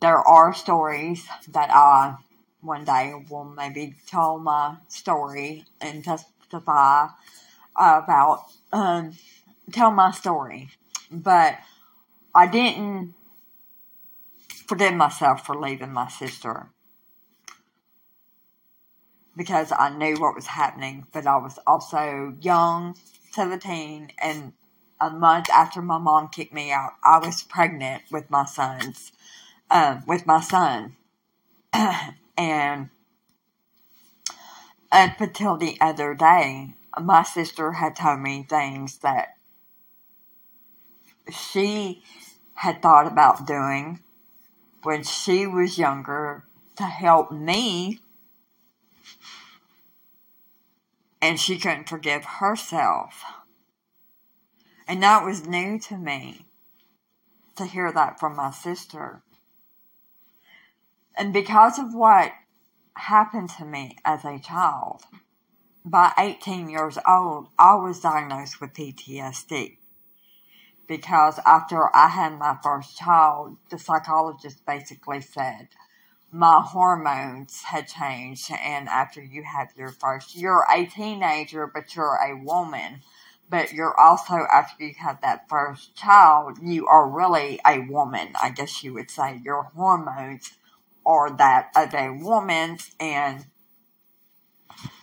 there 0.02 0.18
are 0.18 0.54
stories 0.54 1.28
that 1.48 1.70
I 1.70 2.18
one 2.62 2.84
day 2.84 3.14
will 3.30 3.46
maybe 3.46 3.96
tell 4.08 4.40
my 4.40 4.78
story 4.88 5.66
and 5.80 6.04
testify 6.04 7.08
about 7.76 8.46
um, 8.74 9.14
tell 9.72 9.92
my 9.92 10.12
story. 10.12 10.70
But 11.12 11.58
I 12.34 12.48
didn't 12.48 13.14
forgive 14.68 14.94
myself 14.94 15.46
for 15.46 15.56
leaving 15.56 15.92
my 15.92 16.08
sister 16.08 16.68
because 19.36 19.72
I 19.72 19.90
knew 19.90 20.20
what 20.20 20.36
was 20.36 20.48
happening, 20.48 21.06
but 21.14 21.26
I 21.26 21.38
was 21.38 21.58
also 21.66 22.36
young, 22.42 22.96
17, 23.32 24.12
and 24.22 24.54
a 25.00 25.10
month 25.10 25.50
after 25.50 25.82
my 25.82 25.98
mom 25.98 26.28
kicked 26.28 26.54
me 26.54 26.72
out, 26.72 26.92
I 27.04 27.20
was 27.20 27.44
pregnant 27.44 28.04
with 28.12 28.30
my 28.30 28.46
sons, 28.46 29.14
um, 29.72 30.04
with 30.06 30.26
my 30.26 30.42
son. 30.42 30.96
And 32.38 32.90
up 34.94 35.20
until 35.20 35.58
the 35.58 35.78
other 35.82 36.14
day, 36.14 36.74
my 36.98 37.24
sister 37.24 37.74
had 37.74 37.98
told 37.98 38.22
me 38.22 38.46
things 38.48 39.00
that 39.00 39.36
she 41.34 42.04
had 42.56 42.82
thought 42.82 43.08
about 43.08 43.48
doing 43.48 44.00
when 44.84 45.04
she 45.04 45.46
was 45.46 45.78
younger 45.78 46.44
to 46.76 46.84
help 46.84 47.32
me. 47.32 48.00
And 51.22 51.40
she 51.40 51.58
couldn't 51.60 51.90
forgive 51.90 52.24
herself. 52.26 53.24
And 54.88 55.04
that 55.04 55.26
was 55.26 55.46
new 55.46 55.78
to 55.80 55.98
me 55.98 56.46
to 57.58 57.66
hear 57.66 57.92
that 57.92 58.20
from 58.20 58.36
my 58.36 58.52
sister. 58.52 59.22
And 61.16 61.34
because 61.34 61.78
of 61.78 61.94
what 61.94 62.32
happened 62.94 63.50
to 63.58 63.66
me 63.66 63.98
as 64.06 64.24
a 64.24 64.40
child, 64.40 65.04
by 65.84 66.14
18 66.18 66.70
years 66.70 66.98
old, 67.08 67.50
I 67.58 67.76
was 67.76 68.00
diagnosed 68.00 68.62
with 68.62 68.74
PTSD. 68.74 69.79
Because 70.90 71.40
after 71.46 71.96
I 71.96 72.08
had 72.08 72.40
my 72.40 72.58
first 72.64 72.98
child, 72.98 73.58
the 73.70 73.78
psychologist 73.78 74.66
basically 74.66 75.22
said 75.22 75.70
my 76.32 76.62
hormones 76.66 77.62
had 77.62 77.88
changed. 77.88 78.52
And 78.52 78.90
after 78.90 79.22
you 79.22 79.44
have 79.44 79.70
your 79.78 79.90
first, 79.92 80.36
you're 80.36 80.66
a 80.70 80.88
teenager, 80.88 81.68
but 81.68 81.96
you're 81.96 82.16
a 82.16 82.36
woman. 82.44 83.02
But 83.48 83.72
you're 83.72 84.00
also, 84.00 84.34
after 84.52 84.84
you 84.84 84.96
have 85.00 85.22
that 85.22 85.48
first 85.48 85.96
child, 85.96 86.58
you 86.62 86.88
are 86.88 87.08
really 87.08 87.60
a 87.66 87.82
woman, 87.82 88.30
I 88.42 88.50
guess 88.50 88.84
you 88.84 88.96
would 88.96 89.12
say. 89.12 89.40
Your 89.44 89.64
hormones 89.76 90.54
are 91.06 91.30
that 91.38 91.70
of 91.76 91.94
a 91.94 92.12
woman 92.12 92.80
and 93.00 93.46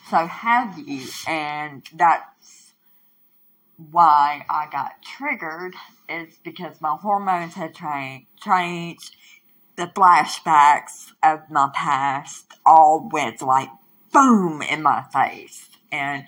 so 0.09 0.27
have 0.27 0.79
you 0.79 1.07
and 1.27 1.83
that's 1.95 2.36
why 3.77 4.45
I 4.49 4.69
got 4.71 5.03
triggered 5.03 5.75
is 6.09 6.39
because 6.43 6.81
my 6.81 6.97
hormones 7.01 7.55
had 7.55 7.75
tra- 7.75 8.21
changed 8.43 9.17
the 9.77 9.87
flashbacks 9.87 11.13
of 11.23 11.51
my 11.51 11.71
past 11.75 12.47
all 12.65 13.09
went 13.13 13.43
like 13.43 13.69
boom 14.13 14.63
in 14.63 14.83
my 14.83 15.05
face. 15.13 15.69
And 15.93 16.25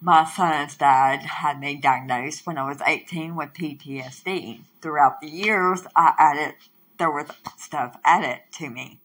my 0.00 0.24
son's 0.24 0.76
dad 0.76 1.20
had 1.20 1.60
me 1.60 1.76
diagnosed 1.76 2.46
when 2.46 2.58
I 2.58 2.68
was 2.68 2.82
18 2.86 3.34
with 3.34 3.54
PTSD. 3.54 4.60
Throughout 4.80 5.20
the 5.20 5.28
years, 5.28 5.82
I 5.96 6.14
added, 6.18 6.54
there 6.98 7.10
was 7.10 7.26
stuff 7.58 7.96
added 8.04 8.40
to 8.52 8.68
me. 8.68 9.00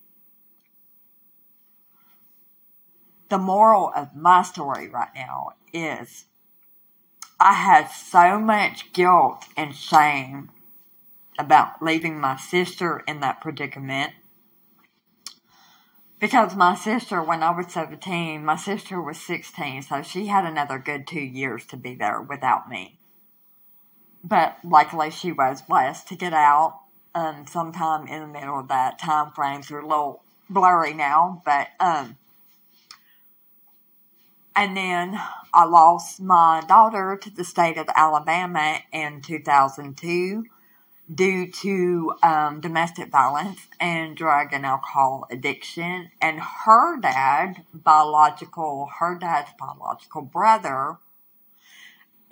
The 3.29 3.37
moral 3.37 3.91
of 3.95 4.15
my 4.15 4.43
story 4.43 4.87
right 4.87 5.09
now 5.15 5.53
is 5.73 6.25
I 7.39 7.53
had 7.53 7.87
so 7.87 8.39
much 8.39 8.93
guilt 8.93 9.45
and 9.57 9.75
shame 9.75 10.51
about 11.37 11.81
leaving 11.81 12.19
my 12.19 12.37
sister 12.37 13.03
in 13.07 13.19
that 13.19 13.41
predicament. 13.41 14.13
Because 16.19 16.55
my 16.55 16.75
sister, 16.75 17.21
when 17.21 17.43
I 17.43 17.51
was 17.51 17.73
17, 17.73 18.43
my 18.43 18.55
sister 18.55 19.01
was 19.01 19.19
16, 19.21 19.81
so 19.81 20.01
she 20.01 20.27
had 20.27 20.45
another 20.45 20.79
good 20.79 21.05
two 21.05 21.19
years 21.19 21.65
to 21.67 21.77
be 21.77 21.93
there 21.93 22.21
without 22.21 22.69
me. 22.69 22.99
But 24.23 24.57
luckily, 24.63 25.11
she 25.11 25.31
was 25.31 25.61
blessed 25.61 26.07
to 26.07 26.15
get 26.15 26.33
out 26.33 26.79
um, 27.13 27.45
sometime 27.47 28.07
in 28.07 28.21
the 28.21 28.27
middle 28.27 28.59
of 28.59 28.69
that 28.69 28.97
time 28.97 29.31
frames 29.31 29.69
are 29.71 29.79
a 29.79 29.87
little 29.87 30.23
blurry 30.49 30.93
now, 30.93 31.41
but 31.45 31.67
um, 31.79 32.17
and 34.55 34.75
then 34.75 35.19
I 35.53 35.65
lost 35.65 36.21
my 36.21 36.63
daughter 36.67 37.17
to 37.21 37.29
the 37.29 37.43
state 37.43 37.77
of 37.77 37.87
Alabama 37.95 38.79
in 38.91 39.21
2002 39.21 40.45
due 41.13 41.51
to 41.51 42.13
um, 42.23 42.61
domestic 42.61 43.11
violence 43.11 43.59
and 43.79 44.17
drug 44.17 44.53
and 44.53 44.65
alcohol 44.65 45.27
addiction. 45.29 46.09
And 46.21 46.39
her 46.39 46.99
dad, 46.99 47.65
biological, 47.73 48.89
her 48.99 49.17
dad's 49.17 49.51
biological 49.59 50.23
brother, 50.23 50.97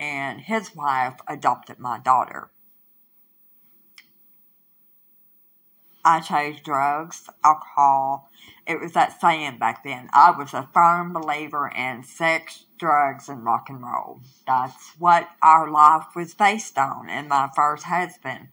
and 0.00 0.40
his 0.40 0.74
wife 0.74 1.20
adopted 1.28 1.78
my 1.78 1.98
daughter. 1.98 2.50
I 6.04 6.20
chose 6.20 6.60
drugs, 6.60 7.28
alcohol. 7.42 8.30
It 8.66 8.80
was 8.80 8.92
that 8.92 9.20
saying 9.20 9.58
back 9.58 9.84
then. 9.84 10.10
I 10.12 10.30
was 10.36 10.52
a 10.52 10.68
firm 10.74 11.12
believer 11.12 11.68
in 11.68 12.02
sex, 12.02 12.66
drugs, 12.78 13.28
and 13.28 13.44
rock 13.44 13.68
and 13.70 13.82
roll. 13.82 14.20
That's 14.46 14.92
what 14.98 15.28
our 15.42 15.70
life 15.70 16.06
was 16.14 16.34
based 16.34 16.76
on, 16.76 17.08
and 17.08 17.28
my 17.28 17.48
first 17.56 17.84
husband. 17.84 18.48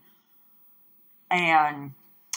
And 1.30 1.92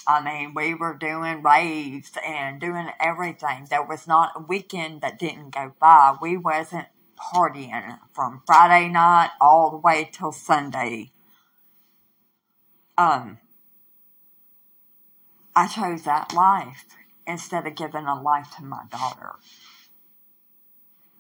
I 0.07 0.23
mean, 0.23 0.53
we 0.55 0.75
were 0.75 0.95
doing 0.95 1.43
raves 1.43 2.13
and 2.27 2.61
doing 2.61 2.89
everything. 3.01 3.67
There 3.71 3.83
was 3.83 4.07
not 4.07 4.33
a 4.37 4.41
weekend 4.41 5.01
that 5.01 5.19
didn't 5.19 5.51
go 5.51 5.75
by. 5.81 6.17
We 6.21 6.37
wasn't 6.37 6.89
partying 7.17 7.99
from 8.13 8.43
Friday 8.47 8.89
night 8.89 9.31
all 9.41 9.71
the 9.71 9.79
way 9.79 10.11
till 10.13 10.33
Sunday. 10.33 11.11
Um, 12.99 13.39
I 15.57 15.67
chose 15.69 16.03
that 16.03 16.33
life 16.33 16.85
instead 17.27 17.67
of 17.67 17.75
giving 17.75 18.07
a 18.07 18.21
life 18.21 18.49
to 18.57 18.65
my 18.65 18.85
daughter. 18.91 19.37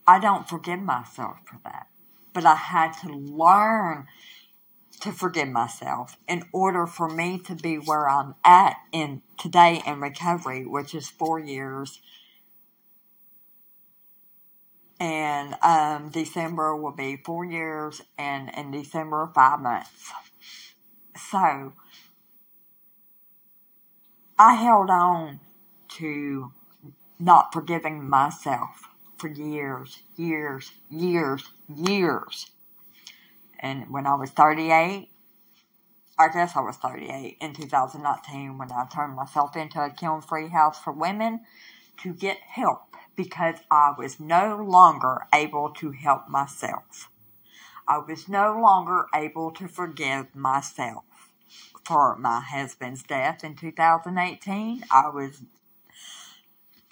I 0.06 0.18
don't 0.18 0.48
forgive 0.48 0.80
myself 0.80 1.38
for 1.46 1.58
that, 1.64 1.86
but 2.32 2.44
I 2.44 2.56
had 2.56 2.92
to 3.02 3.08
learn 3.08 4.06
to 5.00 5.12
forgive 5.12 5.48
myself 5.48 6.16
in 6.28 6.44
order 6.52 6.86
for 6.86 7.08
me 7.08 7.38
to 7.38 7.54
be 7.54 7.76
where 7.76 8.08
I'm 8.08 8.34
at 8.44 8.76
in 8.92 9.22
today 9.38 9.82
in 9.86 10.00
recovery, 10.00 10.66
which 10.66 10.94
is 10.94 11.08
four 11.08 11.38
years. 11.38 12.00
And 15.00 15.56
um, 15.62 16.10
December 16.10 16.76
will 16.76 16.92
be 16.92 17.16
four 17.16 17.44
years, 17.44 18.00
and 18.16 18.50
in 18.56 18.70
December, 18.70 19.30
five 19.34 19.60
months. 19.60 20.12
So, 21.30 21.72
I 24.38 24.54
held 24.54 24.90
on 24.90 25.38
to 25.96 26.50
not 27.20 27.52
forgiving 27.52 28.08
myself 28.08 28.88
for 29.16 29.28
years, 29.28 30.02
years, 30.16 30.72
years, 30.90 31.44
years. 31.68 32.50
And 33.60 33.88
when 33.90 34.08
I 34.08 34.16
was 34.16 34.30
38, 34.30 35.08
I 36.18 36.28
guess 36.28 36.56
I 36.56 36.60
was 36.60 36.76
38 36.76 37.36
in 37.40 37.54
2019 37.54 38.58
when 38.58 38.72
I 38.72 38.86
turned 38.92 39.14
myself 39.14 39.54
into 39.54 39.80
a 39.80 39.90
kiln 39.90 40.20
free 40.20 40.48
house 40.48 40.80
for 40.80 40.92
women 40.92 41.40
to 42.02 42.12
get 42.12 42.38
help 42.38 42.96
because 43.14 43.56
I 43.70 43.94
was 43.96 44.18
no 44.18 44.56
longer 44.56 45.28
able 45.32 45.70
to 45.70 45.92
help 45.92 46.28
myself. 46.28 47.08
I 47.86 47.98
was 47.98 48.28
no 48.28 48.58
longer 48.60 49.06
able 49.14 49.52
to 49.52 49.68
forgive 49.68 50.34
myself 50.34 51.04
for 51.84 52.16
my 52.16 52.40
husband's 52.40 53.02
death 53.02 53.44
in 53.44 53.56
2018. 53.56 54.84
I 54.90 55.08
was, 55.08 55.42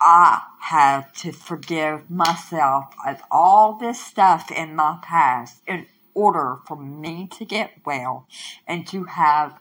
I 0.01 0.43
had 0.61 1.15
to 1.17 1.33
forgive 1.33 2.11
myself 2.11 2.87
of 3.07 3.23
all 3.31 3.79
this 3.79 4.05
stuff 4.05 4.51
in 4.51 4.77
my 4.77 4.99
past 5.03 5.63
in 5.67 5.87
order 6.15 6.59
for 6.67 6.77
me 6.77 7.29
to 7.39 7.45
get 7.45 7.73
well 7.85 8.27
and 8.67 8.87
to 8.89 9.05
have 9.05 9.59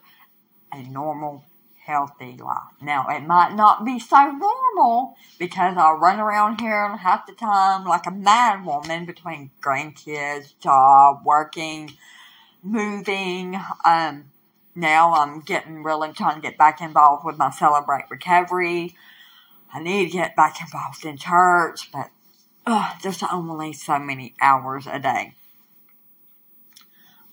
a 0.72 0.82
normal, 0.82 1.44
healthy 1.84 2.36
life. 2.36 2.74
Now, 2.80 3.06
it 3.08 3.26
might 3.26 3.54
not 3.54 3.84
be 3.84 3.98
so 3.98 4.30
normal 4.30 5.16
because 5.38 5.76
I 5.76 5.92
run 5.92 6.20
around 6.20 6.60
here 6.60 6.96
half 6.96 7.26
the 7.26 7.32
time 7.32 7.84
like 7.84 8.06
a 8.06 8.10
mad 8.10 8.64
woman 8.64 9.04
between 9.04 9.50
grandkids, 9.60 10.58
job, 10.60 11.22
working, 11.24 11.92
moving, 12.62 13.60
um, 13.84 14.31
now 14.74 15.14
I'm 15.14 15.40
getting 15.40 15.82
really 15.82 16.12
trying 16.12 16.36
to 16.36 16.40
get 16.40 16.58
back 16.58 16.80
involved 16.80 17.24
with 17.24 17.38
my 17.38 17.50
Celebrate 17.50 18.04
Recovery. 18.10 18.94
I 19.72 19.82
need 19.82 20.06
to 20.06 20.12
get 20.12 20.36
back 20.36 20.60
involved 20.60 21.04
in 21.04 21.16
church, 21.16 21.90
but 21.92 22.10
uh, 22.66 22.92
there's 23.02 23.22
only 23.22 23.72
so 23.72 23.98
many 23.98 24.34
hours 24.40 24.86
a 24.86 24.98
day. 24.98 25.34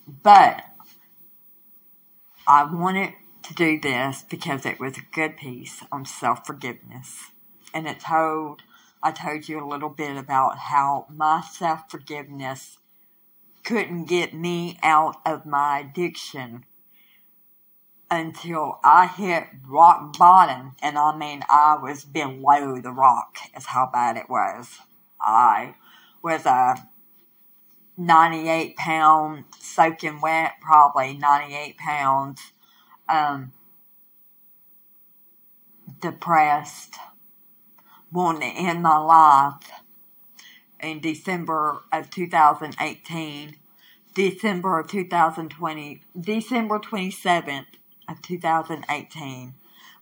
But 0.06 0.64
I 2.46 2.64
wanted 2.64 3.14
to 3.44 3.54
do 3.54 3.80
this 3.80 4.24
because 4.28 4.66
it 4.66 4.80
was 4.80 4.98
a 4.98 5.14
good 5.14 5.36
piece 5.36 5.82
on 5.90 6.04
self 6.04 6.46
forgiveness. 6.46 7.30
And 7.72 7.86
it 7.86 8.00
told, 8.00 8.62
I 9.02 9.12
told 9.12 9.48
you 9.48 9.64
a 9.64 9.68
little 9.68 9.88
bit 9.88 10.16
about 10.16 10.58
how 10.58 11.06
my 11.08 11.42
self 11.42 11.90
forgiveness 11.90 12.78
couldn't 13.62 14.06
get 14.06 14.34
me 14.34 14.78
out 14.82 15.16
of 15.24 15.46
my 15.46 15.80
addiction 15.80 16.64
until 18.10 18.80
I 18.82 19.06
hit 19.06 19.44
rock 19.66 20.16
bottom, 20.18 20.74
and 20.82 20.98
I 20.98 21.16
mean, 21.16 21.42
I 21.48 21.78
was 21.80 22.04
below 22.04 22.80
the 22.80 22.90
rock, 22.90 23.38
is 23.56 23.66
how 23.66 23.88
bad 23.92 24.16
it 24.16 24.28
was. 24.28 24.78
I 25.20 25.76
was 26.22 26.44
a 26.44 26.88
98 27.96 28.76
pound, 28.76 29.44
soaking 29.58 30.20
wet, 30.20 30.54
probably 30.60 31.16
98 31.16 31.76
pounds, 31.78 32.40
um, 33.08 33.52
depressed, 36.00 36.96
wanting 38.10 38.40
to 38.54 38.60
end 38.60 38.82
my 38.82 38.98
life 38.98 39.70
in 40.80 41.00
December 41.00 41.82
of 41.92 42.10
2018. 42.10 43.56
December 44.12 44.80
of 44.80 44.88
2020, 44.88 46.02
December 46.20 46.80
27th, 46.80 47.66
of 48.10 48.22
2018 48.22 49.54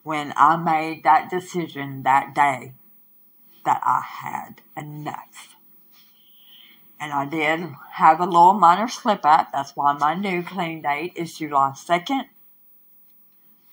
when 0.03 0.33
I 0.37 0.57
made 0.57 1.05
that 1.05 1.31
decision 1.31 2.03
that 2.05 2.35
day 2.35 2.73
that 3.65 3.81
I 3.85 4.01
had 4.01 4.63
enough. 4.77 5.57
And 7.01 7.13
I 7.13 7.27
did 7.27 7.69
have 7.93 8.21
a 8.21 8.25
little 8.25 8.55
minor 8.55 8.89
slip 8.89 9.25
up. 9.25 9.51
That's 9.53 9.77
why 9.77 9.93
my 9.93 10.15
new 10.15 10.43
clean 10.43 10.83
date 10.83 11.13
is 11.15 11.39
July 11.39 11.73
2nd. 11.75 12.25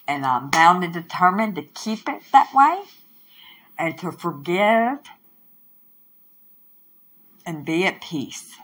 And 0.07 0.25
I'm 0.25 0.49
bound 0.49 0.83
and 0.83 0.93
determined 0.93 1.55
to 1.55 1.63
keep 1.63 2.07
it 2.07 2.21
that 2.31 2.53
way 2.53 2.83
and 3.77 3.97
to 3.99 4.11
forgive 4.11 4.99
and 7.45 7.65
be 7.65 7.85
at 7.85 8.01
peace 8.01 8.55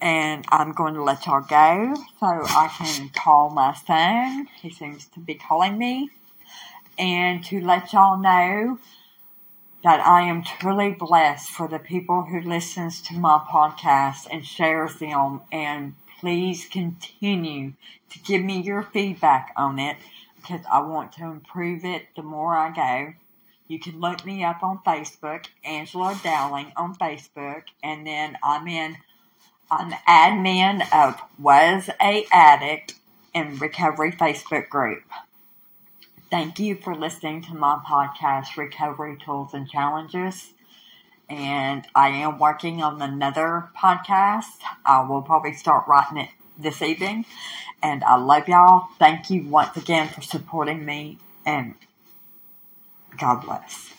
and 0.00 0.44
I'm 0.48 0.72
going 0.72 0.94
to 0.94 1.02
let 1.02 1.26
y'all 1.26 1.42
go 1.42 1.94
so 2.18 2.26
I 2.26 2.70
can 2.76 3.10
call 3.10 3.50
my 3.50 3.74
son. 3.74 4.48
He 4.62 4.70
seems 4.70 5.06
to 5.08 5.20
be 5.20 5.34
calling 5.34 5.76
me. 5.78 6.10
And 6.98 7.44
to 7.46 7.60
let 7.60 7.92
y'all 7.92 8.18
know 8.18 8.78
that 9.82 10.06
I 10.06 10.22
am 10.22 10.42
truly 10.42 10.92
blessed 10.92 11.50
for 11.50 11.66
the 11.68 11.78
people 11.78 12.22
who 12.22 12.40
listens 12.40 13.00
to 13.02 13.14
my 13.14 13.40
podcast 13.50 14.26
and 14.30 14.44
shares 14.44 14.98
them. 14.98 15.40
And 15.50 15.94
please 16.20 16.66
continue 16.66 17.72
to 18.10 18.18
give 18.20 18.42
me 18.42 18.60
your 18.60 18.82
feedback 18.82 19.52
on 19.56 19.78
it 19.78 19.96
because 20.36 20.60
I 20.70 20.80
want 20.80 21.12
to 21.14 21.24
improve 21.24 21.84
it 21.84 22.08
the 22.16 22.22
more 22.22 22.54
I 22.54 22.70
go. 22.70 23.14
You 23.68 23.78
can 23.78 24.00
look 24.00 24.26
me 24.26 24.42
up 24.44 24.62
on 24.62 24.80
Facebook, 24.84 25.46
Angela 25.64 26.18
Dowling 26.24 26.72
on 26.76 26.96
Facebook, 26.96 27.62
and 27.82 28.06
then 28.06 28.36
I'm 28.42 28.66
in 28.66 28.96
I'm 29.72 29.92
admin 30.08 30.82
of 30.92 31.20
Was 31.38 31.90
a 32.00 32.26
Addict 32.32 32.94
in 33.32 33.56
Recovery 33.58 34.10
Facebook 34.10 34.68
group. 34.68 35.04
Thank 36.28 36.58
you 36.58 36.74
for 36.74 36.92
listening 36.92 37.42
to 37.42 37.54
my 37.54 37.78
podcast, 37.86 38.56
Recovery 38.56 39.16
Tools 39.24 39.54
and 39.54 39.70
Challenges. 39.70 40.50
And 41.28 41.86
I 41.94 42.08
am 42.08 42.40
working 42.40 42.82
on 42.82 43.00
another 43.00 43.68
podcast. 43.80 44.58
I 44.84 45.02
will 45.02 45.22
probably 45.22 45.52
start 45.52 45.86
writing 45.86 46.18
it 46.18 46.30
this 46.58 46.82
evening. 46.82 47.24
And 47.80 48.02
I 48.02 48.16
love 48.16 48.48
y'all. 48.48 48.88
Thank 48.98 49.30
you 49.30 49.44
once 49.44 49.76
again 49.76 50.08
for 50.08 50.20
supporting 50.20 50.84
me. 50.84 51.18
And 51.46 51.76
God 53.16 53.44
bless. 53.44 53.94